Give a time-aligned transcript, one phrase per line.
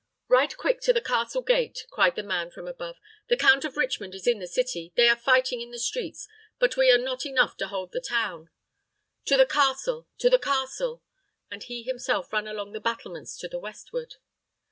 [0.27, 2.95] "Ride quick to the castle gate!" cried the man from above.
[3.27, 4.91] "The Count of Richmond is in the city.
[4.95, 6.27] They are fighting in the streets;
[6.57, 8.49] but we are not enough to hold the town.
[9.25, 11.03] To the castle to the castle!"
[11.51, 14.15] and he himself ran along the battlements to the westward.